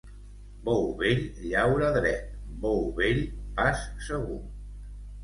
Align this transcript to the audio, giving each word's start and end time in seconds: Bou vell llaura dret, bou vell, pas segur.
Bou 0.67 0.85
vell 1.01 1.19
llaura 1.43 1.89
dret, 1.97 2.23
bou 2.63 2.81
vell, 3.01 3.21
pas 3.61 3.85
segur. 4.07 4.39